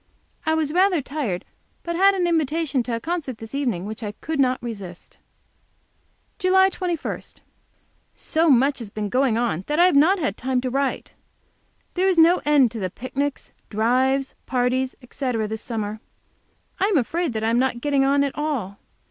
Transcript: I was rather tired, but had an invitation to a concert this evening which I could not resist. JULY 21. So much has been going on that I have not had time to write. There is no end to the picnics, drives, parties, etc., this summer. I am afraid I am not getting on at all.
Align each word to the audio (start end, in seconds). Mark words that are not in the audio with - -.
I 0.47 0.55
was 0.55 0.73
rather 0.73 0.99
tired, 0.99 1.45
but 1.83 1.95
had 1.95 2.15
an 2.15 2.25
invitation 2.25 2.81
to 2.81 2.95
a 2.95 2.99
concert 2.99 3.37
this 3.37 3.53
evening 3.53 3.85
which 3.85 4.01
I 4.01 4.13
could 4.13 4.39
not 4.39 4.57
resist. 4.63 5.19
JULY 6.39 6.69
21. 6.71 7.21
So 8.15 8.49
much 8.49 8.79
has 8.79 8.89
been 8.89 9.09
going 9.09 9.37
on 9.37 9.63
that 9.67 9.77
I 9.77 9.85
have 9.85 9.95
not 9.95 10.17
had 10.17 10.37
time 10.37 10.59
to 10.61 10.71
write. 10.71 11.13
There 11.93 12.09
is 12.09 12.17
no 12.17 12.41
end 12.45 12.71
to 12.71 12.79
the 12.79 12.89
picnics, 12.89 13.53
drives, 13.69 14.33
parties, 14.47 14.95
etc., 15.03 15.47
this 15.47 15.61
summer. 15.61 15.99
I 16.79 16.85
am 16.85 16.97
afraid 16.97 17.37
I 17.37 17.47
am 17.51 17.59
not 17.59 17.79
getting 17.79 18.03
on 18.03 18.23
at 18.23 18.35
all. 18.35 18.79